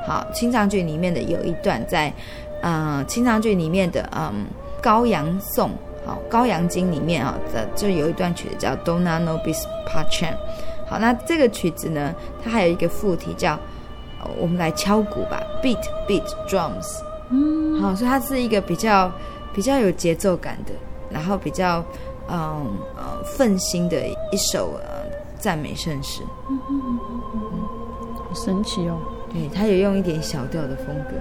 [0.06, 2.10] 好，清唱剧里面的有一段在，
[2.62, 4.46] 呃，清唱剧里面的嗯
[4.82, 5.70] 《羔羊颂》
[6.06, 10.34] 好，《羔羊经》里面啊这就有一段曲子叫 Dona Nobis Pacem，
[10.88, 13.58] 好，那这个曲子呢，它还有一个副题叫，
[14.38, 19.12] 我们来敲鼓吧，Beat Beat Drums，嗯，好，所以它是一个比较
[19.52, 20.72] 比较有节奏感的，
[21.10, 21.84] 然后比较
[22.28, 22.66] 嗯
[22.96, 24.80] 呃奋心的一首。
[25.46, 26.98] 赞美圣诗，嗯嗯嗯
[27.34, 28.98] 嗯嗯，好神奇哦！
[29.32, 31.14] 对，他有用一点小调的风格。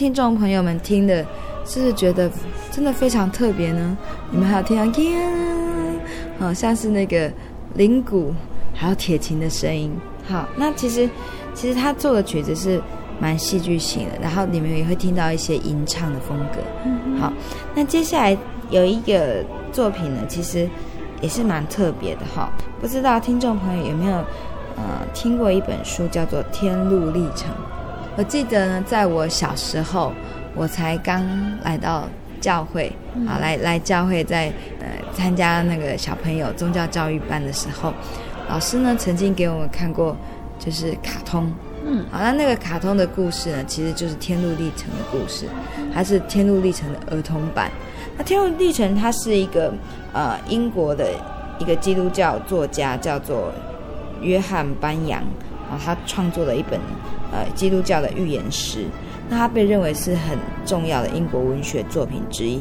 [0.00, 1.22] 听众朋友们听的，
[1.66, 2.30] 是不是觉得
[2.70, 3.98] 真的非常特别呢？
[4.30, 5.30] 你们还有听到天，
[6.38, 7.30] 好像是那个
[7.74, 8.32] 铃鼓
[8.72, 9.92] 还有铁琴的声音。
[10.26, 11.06] 好，那其实
[11.52, 12.80] 其实他做的曲子是
[13.20, 17.20] 蛮戏剧性的，然后你们也会听到一些吟唱的风格。
[17.20, 17.30] 好，
[17.74, 18.34] 那接下来
[18.70, 20.66] 有一个作品呢，其实
[21.20, 22.50] 也是蛮特别的哈。
[22.80, 24.12] 不知道听众朋友有没有
[24.76, 27.50] 呃听过一本书，叫做《天路历程》。
[28.16, 30.12] 我记得呢，在我小时候，
[30.54, 31.24] 我才刚
[31.62, 32.08] 来到
[32.40, 32.92] 教会，
[33.26, 37.92] 啊，来来教会在，在呃参加那个小朋友宗教教育班的时候，
[38.48, 40.16] 老师呢曾经给我们看过，
[40.58, 41.50] 就是卡通，
[41.86, 45.46] 嗯，好，那那个卡通的故事呢，其实就是《天路历程》的故事，
[45.94, 47.70] 它是《天路历程》的儿童版。
[48.18, 49.72] 那《天路历程》它是一个
[50.12, 51.06] 呃英国的
[51.58, 53.52] 一个基督教作家，叫做
[54.20, 55.22] 约翰班扬，
[55.70, 56.78] 啊，他创作了一本。
[57.32, 58.84] 呃，基督教的预言诗，
[59.28, 62.56] 那他被认为是很重要的英国文学作品之一，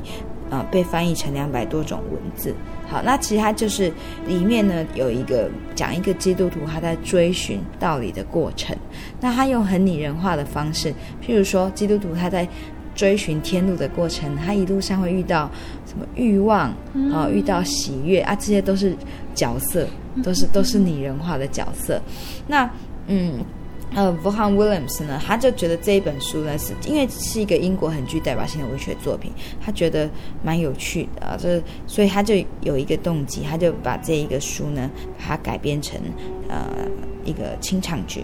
[0.47, 2.53] 啊、呃，被翻译成两百多种文字。
[2.87, 3.91] 好，那其实它就是
[4.27, 8.77] 里面呢有一个讲一个基督徒他在追寻道理的过程，
[9.19, 12.47] 那他用很拟人化的方式，譬如说基督徒他在
[12.93, 15.49] 追寻天路的过程，他一路上会遇到
[15.87, 16.69] 什么欲望
[17.11, 18.95] 啊、呃，遇到喜悦啊，这些都是
[19.33, 19.87] 角色，
[20.23, 21.99] 都是都是拟人化的角色。
[22.45, 22.69] 那
[23.09, 23.45] 嗯。
[23.95, 30.07] 呃，Vaughan Williams 呢，他就觉得这一本书呢，是因为是一个英国很具代表性的文学作品，他觉得
[30.43, 34.87] 蛮有趣的啊，这所以他就有一个动机，他就把这一个书呢，
[35.17, 35.99] 把它改编成
[36.47, 36.67] 呃
[37.25, 38.23] 一个清唱剧。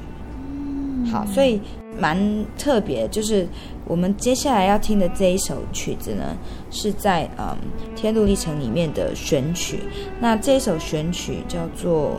[1.12, 1.60] 好，所以
[2.00, 2.16] 蛮
[2.60, 3.48] 特别，就是
[3.86, 6.38] 我们接下来要听的这一首曲子呢，
[6.70, 7.58] 是在嗯
[8.00, 9.80] 《天路历程》里面的选曲。
[10.20, 12.12] 那这一首选曲叫做《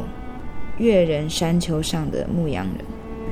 [0.79, 2.77] 悦人山丘上的牧羊人》。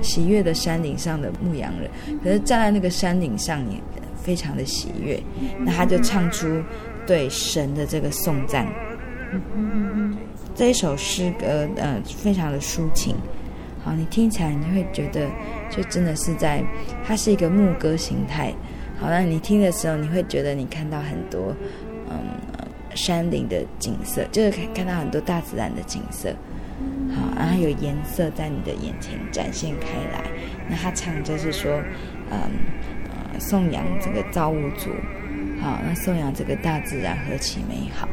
[0.02, 1.90] 喜悦的山顶上的牧羊人，
[2.22, 3.78] 可是站在那个山顶上也
[4.14, 5.18] 非常的喜悦，
[5.60, 6.62] 那他就唱出
[7.06, 8.66] 对神的这个颂赞。
[10.54, 13.16] 这一首诗歌，呃，非常的抒情。
[13.82, 15.26] 好，你听起来你会觉得，
[15.70, 16.62] 就真的是在，
[17.02, 18.52] 它是一个牧歌形态。
[19.00, 21.56] 好，那你听的时候，你会觉得你看到很多，
[22.10, 22.18] 嗯，
[22.94, 26.30] 山林的景色，就是看到很多大自然的景色。
[27.14, 30.24] 好，然后有颜色在你的眼前展现开来。
[30.68, 31.70] 那他唱就是说，
[32.30, 32.38] 嗯，
[33.32, 34.90] 呃，颂扬这个造物主，
[35.60, 38.08] 好，那颂扬这个大自然何其美好。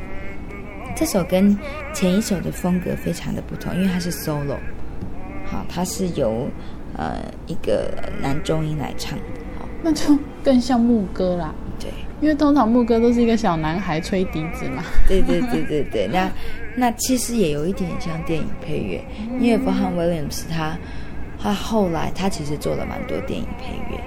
[0.95, 1.57] 这首跟
[1.93, 4.57] 前一首的风格非常的不同，因为它是 solo，
[5.45, 6.49] 好，它是由
[6.97, 7.89] 呃一个
[8.21, 9.17] 男中音来唱，
[9.57, 11.55] 好，那就更像牧歌啦。
[12.21, 14.83] 对，因为通常牧歌都是一个小男孩吹笛子嘛。
[15.07, 16.31] 对对对对对，那。
[16.73, 19.03] 那其实也有一点像电影配乐，
[19.41, 20.77] 因为 Vaughan Williams 他
[21.37, 24.01] 他后来他其实做了蛮多电影配乐。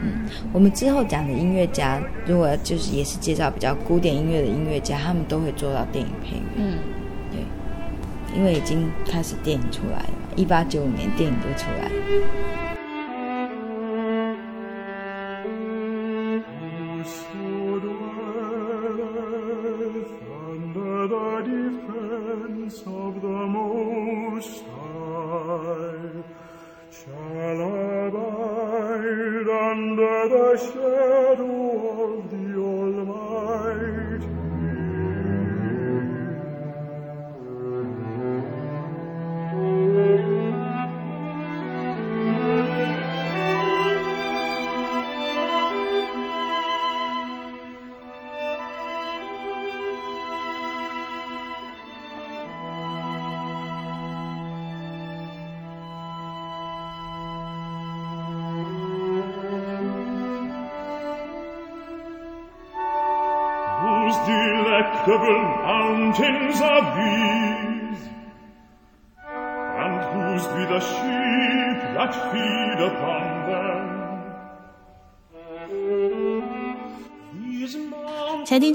[0.00, 6.42] 嗯，我们之后讲的音乐家，如果就是也是介绍比较古典音乐的音乐家，他们都会做到电影配乐。
[6.58, 6.78] 嗯，
[7.32, 12.77] 对，因为已经开始电影出来了嘛，一八九五年电影就出来了。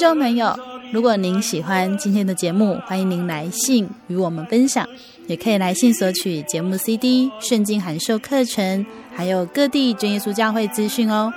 [0.04, 0.54] 众朋友，
[0.92, 4.86] 如果您喜欢今天的节目，欢迎您来信与我们分享，
[5.28, 8.86] 也可以来信索取节目 CD、圣经函授课程，
[9.16, 11.32] 还有各地真耶稣教会资讯哦。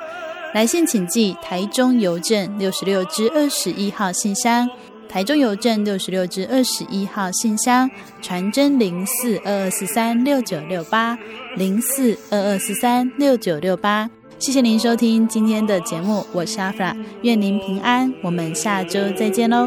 [0.53, 4.69] 来信请寄台中邮政六十六支二十一号信箱，
[5.09, 7.89] 台中邮政六十六支二十一号信箱，
[8.21, 11.17] 传真零四二二四三六九六八
[11.55, 14.11] 零四二二四三六九六八。
[14.39, 19.67] 谢谢您收听今天的节目，我是阿弗拉，愿您平安，我们下周再见喽。